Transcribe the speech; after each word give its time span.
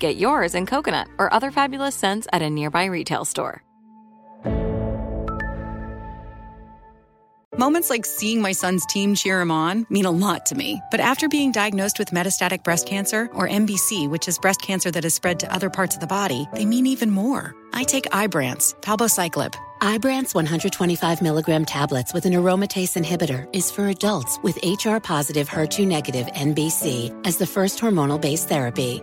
Get 0.00 0.16
yours 0.16 0.54
in 0.54 0.66
coconut 0.66 1.08
or 1.18 1.32
other 1.32 1.50
fabulous 1.50 1.94
scents 1.94 2.26
at 2.32 2.42
a 2.42 2.50
nearby 2.50 2.86
retail 2.86 3.24
store. 3.24 3.62
Moments 7.58 7.90
like 7.90 8.06
seeing 8.06 8.40
my 8.40 8.52
son's 8.52 8.86
team 8.86 9.14
cheer 9.14 9.38
him 9.38 9.50
on 9.50 9.84
mean 9.90 10.06
a 10.06 10.10
lot 10.10 10.46
to 10.46 10.54
me. 10.54 10.80
But 10.90 11.00
after 11.00 11.28
being 11.28 11.52
diagnosed 11.52 11.98
with 11.98 12.08
metastatic 12.08 12.64
breast 12.64 12.86
cancer, 12.86 13.28
or 13.34 13.46
MBC, 13.46 14.08
which 14.08 14.28
is 14.28 14.38
breast 14.38 14.62
cancer 14.62 14.90
that 14.90 15.04
has 15.04 15.12
spread 15.12 15.40
to 15.40 15.52
other 15.52 15.68
parts 15.68 15.94
of 15.94 16.00
the 16.00 16.06
body, 16.06 16.48
they 16.54 16.64
mean 16.64 16.86
even 16.86 17.10
more. 17.10 17.54
I 17.74 17.84
take 17.84 18.04
Ibrance, 18.12 18.74
palbociclib. 18.80 19.54
Ibrance 19.82 20.34
125 20.34 21.20
milligram 21.20 21.66
tablets 21.66 22.14
with 22.14 22.24
an 22.24 22.32
aromatase 22.32 22.96
inhibitor 22.96 23.46
is 23.54 23.70
for 23.70 23.88
adults 23.88 24.38
with 24.42 24.56
HR 24.62 24.98
positive 24.98 25.48
HER2 25.48 25.86
negative 25.86 26.28
MBC 26.28 27.26
as 27.26 27.36
the 27.36 27.46
first 27.46 27.78
hormonal 27.78 28.18
based 28.18 28.48
therapy. 28.48 29.02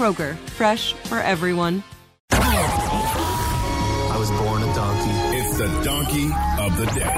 Kroger, 0.00 0.34
fresh 0.56 0.94
for 0.94 1.18
everyone. 1.18 1.84
I 2.32 4.16
was 4.18 4.30
born 4.30 4.62
a 4.62 4.74
donkey. 4.74 5.10
It's 5.36 5.58
the 5.58 5.68
donkey 5.84 6.24
of 6.58 6.74
the 6.78 6.86
day. 6.86 7.12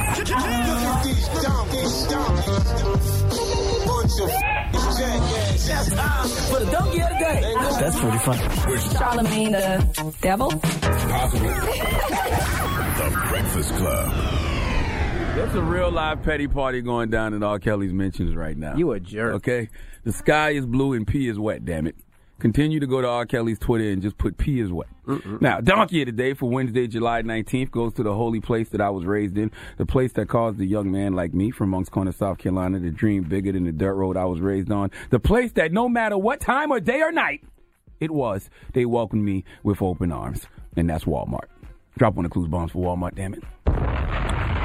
For 6.49 6.59
the 6.59 6.71
donkey 6.73 7.03
of 7.03 7.09
the 7.09 7.19
day. 7.21 7.55
That's 7.79 8.01
pretty 8.01 8.19
funny. 8.19 8.43
Charlamagne 8.97 9.53
the 9.53 10.17
devil? 10.21 10.51
Possibly. 10.51 11.51
the 12.99 13.11
Breakfast 13.29 13.77
Club. 13.77 14.13
There's 15.37 15.55
a 15.55 15.63
real 15.63 15.93
live 15.93 16.25
petty 16.25 16.49
party 16.49 16.81
going 16.83 17.11
down 17.11 17.33
in 17.33 17.45
R. 17.45 17.61
Kelly's 17.61 17.93
mentions 17.93 18.35
right 18.35 18.57
now. 18.57 18.75
You 18.75 18.91
a 18.91 18.99
jerk. 18.99 19.35
Okay? 19.35 19.69
The 20.03 20.11
sky 20.11 20.51
is 20.51 20.67
blue 20.67 20.95
and 20.95 21.07
pee 21.07 21.29
is 21.29 21.39
wet, 21.39 21.65
damn 21.65 21.87
it. 21.87 21.95
Continue 22.43 22.81
to 22.81 22.89
go 22.89 23.01
to 23.01 23.07
R. 23.07 23.25
Kelly's 23.25 23.61
Twitter 23.61 23.89
and 23.89 24.03
just 24.03 24.19
put 24.19 24.37
P 24.37 24.59
is 24.59 24.73
wet. 24.73 24.89
Mm-mm. 25.07 25.41
Now, 25.41 25.61
Donkey 25.61 26.03
of 26.03 26.07
the 26.07 26.13
Day 26.13 26.35
for 26.35 26.51
Wednesday, 26.51 26.89
July 26.89 27.23
19th 27.23 27.71
goes 27.71 27.95
to 27.95 28.03
the 28.03 28.13
holy 28.13 28.41
place 28.41 28.71
that 28.71 28.81
I 28.81 28.91
was 28.91 29.05
raised 29.05 29.39
in, 29.39 29.53
the 29.77 29.87
place 29.87 30.11
that 30.15 30.27
caused 30.27 30.61
a 30.61 30.67
young 30.67 30.91
man 30.91 31.13
like 31.13 31.33
me 31.33 31.53
from 31.53 31.71
Moncks 31.71 31.89
Corner, 31.89 32.11
South 32.11 32.39
Carolina 32.39 32.81
to 32.81 32.91
dream 32.91 33.23
bigger 33.23 33.53
than 33.53 33.63
the 33.63 33.71
dirt 33.71 33.95
road 33.95 34.17
I 34.17 34.25
was 34.25 34.41
raised 34.41 34.73
on, 34.73 34.91
the 35.11 35.21
place 35.21 35.53
that 35.53 35.71
no 35.71 35.89
matter 35.89 36.19
what 36.19 36.41
time 36.41 36.73
or 36.73 36.81
day 36.81 37.01
or 37.01 37.13
night 37.13 37.45
it 38.01 38.11
was, 38.11 38.51
they 38.73 38.87
welcomed 38.87 39.25
me 39.25 39.45
with 39.63 39.81
open 39.81 40.11
arms. 40.11 40.49
And 40.77 40.91
that's 40.91 41.05
Walmart. 41.05 41.47
Drop 41.97 42.17
one 42.17 42.25
of 42.25 42.33
the 42.33 42.35
clues 42.35 42.49
bombs 42.49 42.73
for 42.73 42.85
Walmart, 42.85 43.15
damn 43.15 43.35
it. 43.35 43.45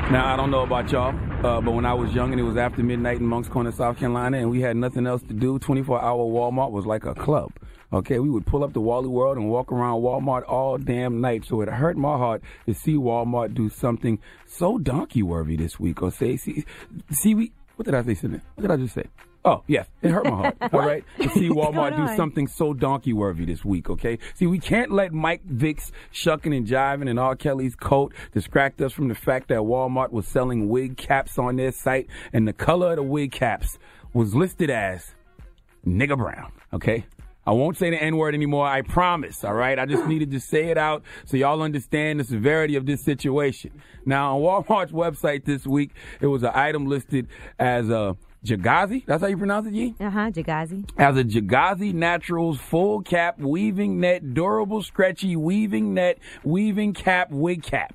Now, 0.10 0.34
I 0.34 0.38
don't 0.38 0.52
know 0.52 0.62
about 0.62 0.90
y'all, 0.90 1.14
uh, 1.46 1.60
but 1.60 1.72
when 1.72 1.86
I 1.86 1.94
was 1.94 2.14
young 2.14 2.32
and 2.32 2.40
it 2.40 2.44
was 2.44 2.56
after 2.56 2.82
midnight 2.82 3.18
in 3.18 3.26
Moncks 3.26 3.50
Corner, 3.50 3.74
South 3.74 3.98
Carolina, 3.98 4.38
and 4.38 4.50
we 4.50 4.62
had 4.62 4.78
nothing 4.78 5.06
else 5.06 5.22
to 5.24 5.34
do, 5.34 5.60
24 5.60 6.02
hour 6.02 6.20
Walmart 6.20 6.72
was 6.72 6.86
like 6.86 7.04
a 7.04 7.14
club. 7.14 7.52
Okay, 7.92 8.18
we 8.20 8.30
would 8.30 8.46
pull 8.46 8.64
up 8.64 8.72
to 8.74 8.80
Wally 8.80 9.10
World 9.10 9.36
and 9.36 9.50
walk 9.50 9.70
around 9.70 10.00
Walmart 10.02 10.48
all 10.48 10.78
damn 10.78 11.20
night. 11.20 11.44
So 11.44 11.60
it 11.60 11.68
hurt 11.68 11.98
my 11.98 12.16
heart 12.18 12.42
to 12.68 12.74
see 12.74 12.94
Walmart 12.94 13.54
do 13.54 13.68
something 13.68 14.18
so 14.46 14.78
donkey 14.78 15.24
worthy 15.24 15.58
this 15.58 15.78
week. 15.78 16.02
Or 16.02 16.10
say, 16.10 16.38
see, 16.38 16.64
see, 17.12 17.36
we, 17.36 17.52
what 17.76 17.84
did 17.84 17.94
I 17.94 18.14
say? 18.14 18.28
What 18.28 18.62
did 18.62 18.72
I 18.72 18.78
just 18.78 18.96
say? 18.96 19.08
Oh, 19.48 19.64
yes, 19.66 19.88
it 20.02 20.12
hurt 20.12 20.26
my 20.26 20.32
heart. 20.32 20.58
all 20.74 20.82
right, 20.82 21.06
to 21.22 21.30
see 21.30 21.48
Walmart 21.48 21.96
do 21.96 22.14
something 22.18 22.48
so 22.48 22.74
donkey 22.74 23.14
worthy 23.14 23.46
this 23.46 23.64
week. 23.64 23.90
Okay, 23.90 24.20
see, 24.36 24.46
we 24.46 24.60
can't 24.60 24.92
let 24.92 25.14
Mike 25.14 25.46
Vick's 25.46 25.94
shucking 26.12 26.54
and 26.54 26.68
jiving 26.68 27.10
and 27.10 27.18
R. 27.18 27.34
Kelly's 27.34 27.74
coat 27.74 28.14
distract 28.34 28.82
us 28.82 28.92
from 28.92 29.08
the 29.08 29.16
fact 29.16 29.48
that 29.48 29.60
Walmart 29.60 30.12
was 30.12 30.28
selling 30.28 30.68
wig 30.68 30.98
caps 30.98 31.40
on 31.40 31.56
their 31.56 31.72
site, 31.72 32.08
and 32.34 32.46
the 32.46 32.52
color 32.52 32.90
of 32.90 32.96
the 32.98 33.04
wig 33.04 33.32
caps 33.32 33.80
was 34.14 34.36
listed 34.36 34.70
as 34.70 35.16
nigger 35.86 36.18
brown. 36.18 36.52
Okay, 36.74 37.06
I 37.46 37.52
won't 37.52 37.78
say 37.78 37.90
the 37.90 38.04
N 38.04 38.18
word 38.18 38.36
anymore. 38.36 38.68
I 38.68 38.82
promise. 38.82 39.46
All 39.46 39.54
right. 39.54 39.80
I 39.80 39.86
just 39.86 40.06
needed 40.08 40.32
to 40.32 40.42
say 40.42 40.66
it 40.66 40.78
out 40.78 41.04
so 41.24 41.38
y'all 41.38 41.62
understand 41.62 42.20
the 42.20 42.26
severity 42.26 42.76
of 42.76 42.86
this 42.86 43.02
situation. 43.02 43.82
Now, 44.06 44.38
on 44.38 44.66
Walmart's 44.66 44.92
website 44.92 45.46
this 45.46 45.66
week, 45.66 45.92
it 46.20 46.28
was 46.28 46.44
an 46.44 46.52
item 46.54 46.88
listed 46.88 47.30
as 47.58 47.90
a 47.90 48.18
Jagazi. 48.46 49.06
That's 49.06 49.22
how 49.22 49.28
you 49.28 49.38
pronounce 49.38 49.68
it, 49.68 49.74
Yee? 49.74 49.96
Uh 50.00 50.10
huh. 50.10 50.32
Jagazi. 50.32 50.90
As 50.98 51.18
a 51.18 51.24
Jagazi 51.24 51.94
Naturals 51.94 52.60
full 52.60 53.02
cap 53.02 53.40
weaving 53.40 54.00
net, 54.00 54.34
durable, 54.34 54.82
stretchy 54.82 55.36
weaving 55.36 55.94
net, 55.94 56.20
weaving 56.44 56.94
cap, 56.94 57.32
wig 57.32 57.64
cap 57.64 57.94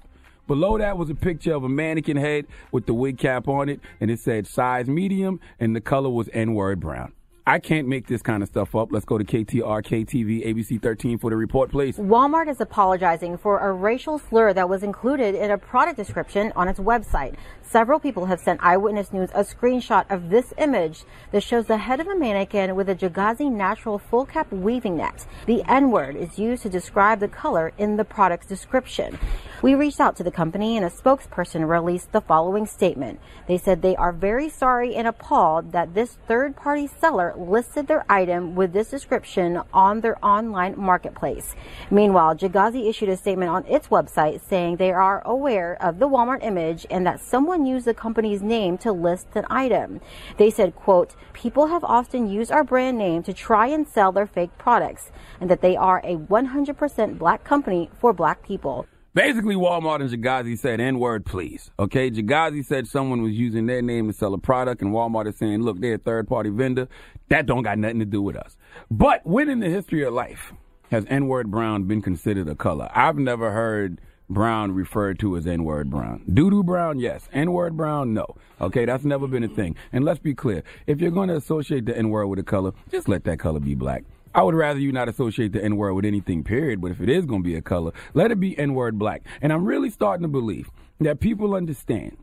Below 0.48 0.78
that 0.78 0.98
was 0.98 1.08
a 1.08 1.14
picture 1.14 1.54
of 1.54 1.64
a 1.64 1.68
mannequin 1.68 2.16
head 2.16 2.46
with 2.72 2.86
the 2.86 2.94
wig 2.94 3.16
cap 3.16 3.46
on 3.46 3.68
it, 3.68 3.80
and 4.00 4.10
it 4.10 4.18
said 4.18 4.46
size 4.46 4.88
medium, 4.88 5.40
and 5.60 5.74
the 5.74 5.80
color 5.80 6.10
was 6.10 6.28
N 6.32 6.54
word 6.54 6.80
brown. 6.80 7.12
I 7.44 7.58
can't 7.58 7.88
make 7.88 8.06
this 8.06 8.22
kind 8.22 8.40
of 8.40 8.48
stuff 8.48 8.76
up. 8.76 8.92
Let's 8.92 9.04
go 9.04 9.18
to 9.18 9.24
KTR, 9.24 9.82
KTV, 9.82 10.46
ABC 10.46 10.80
13 10.80 11.18
for 11.18 11.28
the 11.28 11.36
report, 11.36 11.72
please. 11.72 11.98
Walmart 11.98 12.48
is 12.48 12.60
apologizing 12.60 13.36
for 13.36 13.58
a 13.58 13.72
racial 13.72 14.20
slur 14.20 14.52
that 14.52 14.68
was 14.68 14.84
included 14.84 15.34
in 15.34 15.50
a 15.50 15.58
product 15.58 15.96
description 15.96 16.52
on 16.54 16.68
its 16.68 16.78
website. 16.78 17.34
Several 17.60 17.98
people 17.98 18.26
have 18.26 18.38
sent 18.38 18.62
Eyewitness 18.62 19.12
News 19.12 19.30
a 19.34 19.42
screenshot 19.42 20.08
of 20.08 20.30
this 20.30 20.54
image 20.56 21.02
that 21.32 21.42
shows 21.42 21.66
the 21.66 21.78
head 21.78 21.98
of 21.98 22.06
a 22.06 22.14
mannequin 22.14 22.76
with 22.76 22.88
a 22.88 22.94
Jagazi 22.94 23.50
natural 23.50 23.98
full 23.98 24.24
cap 24.24 24.52
weaving 24.52 24.96
net. 24.96 25.26
The 25.46 25.64
N 25.68 25.90
word 25.90 26.14
is 26.14 26.38
used 26.38 26.62
to 26.62 26.68
describe 26.68 27.18
the 27.18 27.26
color 27.26 27.72
in 27.76 27.96
the 27.96 28.04
product's 28.04 28.46
description. 28.46 29.18
We 29.62 29.76
reached 29.76 30.00
out 30.00 30.16
to 30.16 30.24
the 30.24 30.32
company 30.32 30.76
and 30.76 30.84
a 30.84 30.90
spokesperson 30.90 31.68
released 31.68 32.10
the 32.10 32.20
following 32.20 32.66
statement. 32.66 33.20
They 33.46 33.58
said 33.58 33.80
they 33.80 33.94
are 33.94 34.10
very 34.10 34.48
sorry 34.48 34.96
and 34.96 35.06
appalled 35.06 35.70
that 35.70 35.94
this 35.94 36.18
third 36.26 36.56
party 36.56 36.88
seller 36.88 37.32
listed 37.36 37.86
their 37.86 38.04
item 38.08 38.56
with 38.56 38.72
this 38.72 38.90
description 38.90 39.62
on 39.72 40.00
their 40.00 40.18
online 40.24 40.74
marketplace. 40.76 41.54
Meanwhile, 41.92 42.34
Jagazi 42.38 42.88
issued 42.88 43.08
a 43.08 43.16
statement 43.16 43.50
on 43.50 43.64
its 43.66 43.86
website 43.86 44.40
saying 44.40 44.78
they 44.78 44.90
are 44.90 45.22
aware 45.24 45.80
of 45.80 46.00
the 46.00 46.08
Walmart 46.08 46.42
image 46.42 46.84
and 46.90 47.06
that 47.06 47.20
someone 47.20 47.64
used 47.64 47.84
the 47.84 47.94
company's 47.94 48.42
name 48.42 48.76
to 48.78 48.90
list 48.90 49.28
an 49.36 49.44
item. 49.48 50.00
They 50.38 50.50
said, 50.50 50.74
quote, 50.74 51.14
people 51.34 51.68
have 51.68 51.84
often 51.84 52.28
used 52.28 52.50
our 52.50 52.64
brand 52.64 52.98
name 52.98 53.22
to 53.22 53.32
try 53.32 53.68
and 53.68 53.86
sell 53.86 54.10
their 54.10 54.26
fake 54.26 54.58
products 54.58 55.12
and 55.40 55.48
that 55.48 55.60
they 55.60 55.76
are 55.76 56.00
a 56.02 56.16
100% 56.16 57.16
black 57.16 57.44
company 57.44 57.90
for 58.00 58.12
black 58.12 58.42
people. 58.42 58.88
Basically, 59.14 59.54
Walmart 59.54 60.00
and 60.00 60.08
Jagazi 60.08 60.58
said 60.58 60.80
N 60.80 60.98
word, 60.98 61.26
please. 61.26 61.70
Okay, 61.78 62.10
Jagazi 62.10 62.64
said 62.64 62.88
someone 62.88 63.20
was 63.20 63.32
using 63.32 63.66
their 63.66 63.82
name 63.82 64.06
to 64.06 64.14
sell 64.14 64.32
a 64.32 64.38
product, 64.38 64.80
and 64.80 64.90
Walmart 64.90 65.28
is 65.28 65.36
saying, 65.36 65.60
look, 65.60 65.80
they're 65.82 65.96
a 65.96 65.98
third 65.98 66.26
party 66.26 66.48
vendor. 66.48 66.88
That 67.28 67.44
don't 67.44 67.62
got 67.62 67.76
nothing 67.76 67.98
to 67.98 68.06
do 68.06 68.22
with 68.22 68.36
us. 68.36 68.56
But 68.90 69.26
when 69.26 69.50
in 69.50 69.60
the 69.60 69.68
history 69.68 70.02
of 70.02 70.14
life 70.14 70.54
has 70.90 71.04
N 71.10 71.28
word 71.28 71.50
brown 71.50 71.84
been 71.84 72.00
considered 72.00 72.48
a 72.48 72.54
color? 72.54 72.88
I've 72.94 73.18
never 73.18 73.50
heard 73.50 74.00
brown 74.30 74.72
referred 74.72 75.18
to 75.18 75.36
as 75.36 75.46
N 75.46 75.64
word 75.64 75.90
brown. 75.90 76.24
Doo 76.32 76.48
doo 76.48 76.62
brown, 76.62 76.98
yes. 76.98 77.28
N 77.34 77.52
word 77.52 77.76
brown, 77.76 78.14
no. 78.14 78.24
Okay, 78.62 78.86
that's 78.86 79.04
never 79.04 79.26
been 79.26 79.44
a 79.44 79.48
thing. 79.48 79.76
And 79.92 80.06
let's 80.06 80.20
be 80.20 80.34
clear 80.34 80.62
if 80.86 81.02
you're 81.02 81.10
going 81.10 81.28
to 81.28 81.36
associate 81.36 81.84
the 81.84 81.94
N 81.94 82.08
word 82.08 82.28
with 82.28 82.38
a 82.38 82.44
color, 82.44 82.72
just 82.90 83.10
let 83.10 83.24
that 83.24 83.38
color 83.38 83.60
be 83.60 83.74
black. 83.74 84.04
I 84.34 84.42
would 84.42 84.54
rather 84.54 84.80
you 84.80 84.92
not 84.92 85.08
associate 85.08 85.52
the 85.52 85.62
N 85.62 85.76
word 85.76 85.94
with 85.94 86.04
anything, 86.04 86.42
period. 86.44 86.80
But 86.80 86.90
if 86.90 87.00
it 87.00 87.08
is 87.08 87.26
going 87.26 87.42
to 87.42 87.46
be 87.46 87.54
a 87.54 87.62
color, 87.62 87.92
let 88.14 88.30
it 88.30 88.40
be 88.40 88.58
N 88.58 88.74
word 88.74 88.98
black. 88.98 89.22
And 89.40 89.52
I'm 89.52 89.64
really 89.64 89.90
starting 89.90 90.22
to 90.22 90.28
believe 90.28 90.70
that 91.00 91.20
people 91.20 91.54
understand 91.54 92.16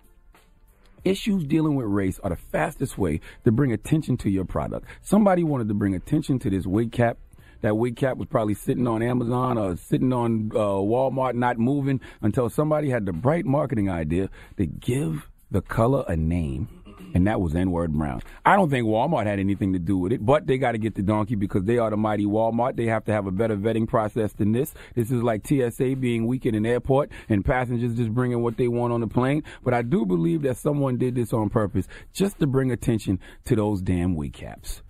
issues 1.03 1.45
dealing 1.45 1.75
with 1.75 1.85
race 1.85 2.19
are 2.23 2.29
the 2.29 2.35
fastest 2.35 2.97
way 2.97 3.21
to 3.43 3.51
bring 3.51 3.71
attention 3.71 4.17
to 4.17 4.29
your 4.29 4.45
product. 4.45 4.85
Somebody 5.01 5.43
wanted 5.43 5.67
to 5.69 5.73
bring 5.73 5.95
attention 5.95 6.39
to 6.39 6.49
this 6.49 6.65
wig 6.65 6.91
cap. 6.91 7.17
That 7.61 7.75
wig 7.75 7.97
cap 7.97 8.17
was 8.17 8.27
probably 8.27 8.53
sitting 8.53 8.87
on 8.87 9.01
Amazon 9.01 9.57
or 9.57 9.75
sitting 9.75 10.13
on 10.13 10.51
uh, 10.53 10.57
Walmart, 10.57 11.35
not 11.35 11.57
moving 11.57 11.99
until 12.21 12.49
somebody 12.49 12.89
had 12.89 13.05
the 13.05 13.13
bright 13.13 13.45
marketing 13.45 13.89
idea 13.89 14.29
to 14.57 14.65
give 14.65 15.29
the 15.51 15.61
color 15.61 16.05
a 16.07 16.15
name 16.15 16.78
and 17.13 17.27
that 17.27 17.41
was 17.41 17.55
N 17.55 17.71
word 17.71 17.93
brown. 17.93 18.21
I 18.45 18.55
don't 18.55 18.69
think 18.69 18.85
Walmart 18.85 19.25
had 19.25 19.39
anything 19.39 19.73
to 19.73 19.79
do 19.79 19.97
with 19.97 20.11
it, 20.11 20.25
but 20.25 20.47
they 20.47 20.57
got 20.57 20.73
to 20.73 20.77
get 20.77 20.95
the 20.95 21.01
donkey 21.01 21.35
because 21.35 21.63
they 21.63 21.77
are 21.77 21.89
the 21.89 21.97
mighty 21.97 22.25
Walmart. 22.25 22.75
They 22.75 22.85
have 22.85 23.05
to 23.05 23.11
have 23.11 23.27
a 23.27 23.31
better 23.31 23.55
vetting 23.55 23.87
process 23.87 24.33
than 24.33 24.51
this. 24.51 24.73
This 24.95 25.11
is 25.11 25.23
like 25.23 25.45
TSA 25.47 25.95
being 25.99 26.27
weak 26.27 26.45
in 26.45 26.55
an 26.55 26.65
airport 26.65 27.11
and 27.27 27.43
passengers 27.43 27.95
just 27.95 28.13
bringing 28.13 28.41
what 28.41 28.57
they 28.57 28.67
want 28.67 28.93
on 28.93 29.01
the 29.01 29.07
plane. 29.07 29.43
But 29.63 29.73
I 29.73 29.81
do 29.81 30.05
believe 30.05 30.41
that 30.43 30.57
someone 30.57 30.97
did 30.97 31.15
this 31.15 31.33
on 31.33 31.49
purpose 31.49 31.87
just 32.13 32.39
to 32.39 32.47
bring 32.47 32.71
attention 32.71 33.19
to 33.45 33.55
those 33.55 33.81
damn 33.81 34.15
wig 34.15 34.33
caps. 34.33 34.81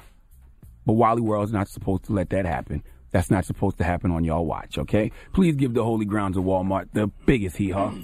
But 0.86 0.94
Wally 0.94 1.22
World's 1.22 1.52
not 1.52 1.68
supposed 1.68 2.06
to 2.06 2.14
let 2.14 2.30
that 2.32 2.46
happen. 2.46 2.84
That's 3.12 3.32
not 3.32 3.46
supposed 3.46 3.78
to 3.78 3.84
happen 3.84 4.12
on 4.12 4.24
y'all 4.24 4.46
watch, 4.46 4.78
okay? 4.78 5.12
Please 5.34 5.56
give 5.56 5.74
the 5.74 5.84
holy 5.84 6.06
grounds 6.06 6.38
of 6.38 6.44
Walmart 6.44 6.90
the 6.94 7.08
biggest 7.26 7.58
hee 7.58 7.72
haw. 7.72 7.94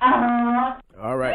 Uh-huh. 0.00 0.80
All 1.02 1.16
right. 1.16 1.34